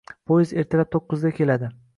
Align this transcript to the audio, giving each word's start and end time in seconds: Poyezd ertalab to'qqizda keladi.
Poyezd 0.31 0.55
ertalab 0.63 0.91
to'qqizda 0.97 1.35
keladi. 1.41 1.75